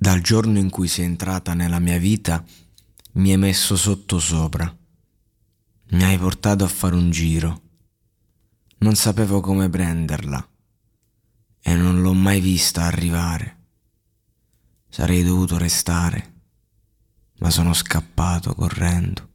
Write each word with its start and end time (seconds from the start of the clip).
Dal 0.00 0.20
giorno 0.20 0.58
in 0.58 0.70
cui 0.70 0.86
sei 0.86 1.06
entrata 1.06 1.54
nella 1.54 1.80
mia 1.80 1.98
vita, 1.98 2.44
mi 3.14 3.32
hai 3.32 3.36
messo 3.36 3.74
sotto 3.74 4.20
sopra. 4.20 4.72
Mi 5.90 6.04
hai 6.04 6.16
portato 6.16 6.62
a 6.62 6.68
fare 6.68 6.94
un 6.94 7.10
giro. 7.10 7.62
Non 8.78 8.94
sapevo 8.94 9.40
come 9.40 9.68
prenderla 9.68 10.48
e 11.60 11.74
non 11.74 12.00
l'ho 12.00 12.12
mai 12.12 12.40
vista 12.40 12.84
arrivare. 12.84 13.56
Sarei 14.88 15.24
dovuto 15.24 15.58
restare, 15.58 16.42
ma 17.40 17.50
sono 17.50 17.74
scappato 17.74 18.54
correndo. 18.54 19.28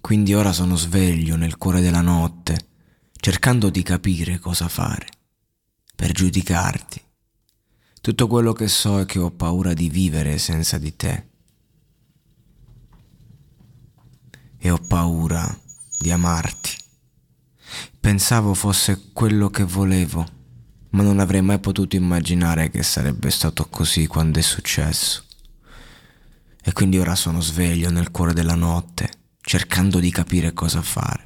Quindi 0.00 0.34
ora 0.34 0.52
sono 0.52 0.74
sveglio 0.74 1.36
nel 1.36 1.58
cuore 1.58 1.80
della 1.80 2.00
notte, 2.00 2.70
cercando 3.12 3.70
di 3.70 3.84
capire 3.84 4.40
cosa 4.40 4.66
fare, 4.66 5.06
per 5.94 6.10
giudicarti 6.10 7.05
tutto 8.06 8.28
quello 8.28 8.52
che 8.52 8.68
so 8.68 9.00
è 9.00 9.04
che 9.04 9.18
ho 9.18 9.32
paura 9.32 9.74
di 9.74 9.88
vivere 9.88 10.38
senza 10.38 10.78
di 10.78 10.94
te. 10.94 11.26
E 14.58 14.70
ho 14.70 14.78
paura 14.78 15.44
di 15.98 16.12
amarti. 16.12 16.70
Pensavo 17.98 18.54
fosse 18.54 19.10
quello 19.12 19.50
che 19.50 19.64
volevo, 19.64 20.24
ma 20.90 21.02
non 21.02 21.18
avrei 21.18 21.42
mai 21.42 21.58
potuto 21.58 21.96
immaginare 21.96 22.70
che 22.70 22.84
sarebbe 22.84 23.28
stato 23.28 23.66
così 23.68 24.06
quando 24.06 24.38
è 24.38 24.42
successo. 24.42 25.24
E 26.62 26.72
quindi 26.72 26.98
ora 26.98 27.16
sono 27.16 27.40
sveglio 27.40 27.90
nel 27.90 28.12
cuore 28.12 28.34
della 28.34 28.54
notte, 28.54 29.10
cercando 29.40 29.98
di 29.98 30.12
capire 30.12 30.52
cosa 30.52 30.80
fare. 30.80 31.24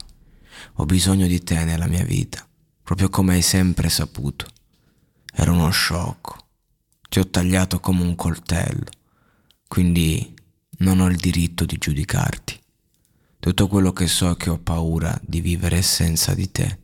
Ho 0.77 0.87
bisogno 0.87 1.27
di 1.27 1.43
te 1.43 1.63
nella 1.63 1.89
mia 1.89 2.05
vita, 2.05 2.43
proprio 2.83 3.11
come 3.11 3.35
hai 3.35 3.43
sempre 3.43 3.91
saputo. 3.91 4.47
Era 5.31 5.53
uno 5.53 5.69
sciocco 5.69 6.49
ti 7.11 7.19
ho 7.19 7.29
tagliato 7.29 7.81
come 7.81 8.03
un 8.03 8.15
coltello, 8.15 8.87
quindi 9.67 10.33
non 10.79 11.01
ho 11.01 11.09
il 11.09 11.17
diritto 11.17 11.65
di 11.65 11.77
giudicarti. 11.77 12.57
Tutto 13.41 13.67
quello 13.67 13.93
che 13.93 14.07
so 14.07 14.31
è 14.31 14.37
che 14.37 14.49
ho 14.49 14.59
paura 14.59 15.21
di 15.21 15.41
vivere 15.41 15.83
senza 15.83 16.35
di 16.35 16.53
te, 16.53 16.79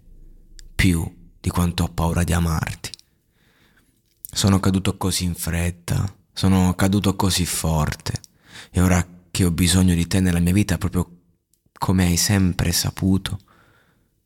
più 0.74 1.30
di 1.38 1.48
quanto 1.48 1.84
ho 1.84 1.88
paura 1.90 2.24
di 2.24 2.32
amarti. 2.32 2.90
Sono 4.20 4.58
caduto 4.58 4.96
così 4.96 5.22
in 5.22 5.36
fretta, 5.36 6.12
sono 6.32 6.74
caduto 6.74 7.14
così 7.14 7.46
forte 7.46 8.20
e 8.72 8.80
ora 8.80 9.06
che 9.30 9.44
ho 9.44 9.52
bisogno 9.52 9.94
di 9.94 10.08
te 10.08 10.18
nella 10.18 10.40
mia 10.40 10.52
vita 10.52 10.76
proprio 10.76 11.08
come 11.72 12.06
hai 12.06 12.16
sempre 12.16 12.72
saputo, 12.72 13.38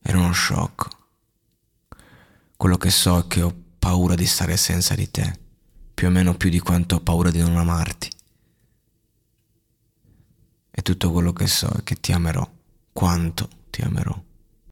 era 0.01 0.17
uno 0.17 0.33
shock. 0.33 0.89
Quello 2.57 2.79
che 2.79 2.89
so 2.89 3.19
è 3.19 3.27
che 3.27 3.43
ho 3.43 3.55
paura 3.79 4.15
di 4.15 4.25
stare 4.25 4.57
senza 4.57 4.95
di 4.95 5.11
te 5.11 5.49
più 6.01 6.09
o 6.09 6.13
meno 6.13 6.35
più 6.35 6.49
di 6.49 6.61
quanto 6.61 6.95
ho 6.95 7.01
paura 7.01 7.31
di 7.31 7.41
non 7.41 7.59
amarti. 7.59 8.09
E 10.71 10.81
tutto 10.81 11.13
quello 11.13 11.35
che 11.35 11.47
so 11.47 11.69
è 11.69 11.83
che 11.83 11.97
ti 11.97 12.11
amerò, 12.13 12.51
quanto 12.91 13.51
ti 13.69 13.83
amerò. 13.83 14.19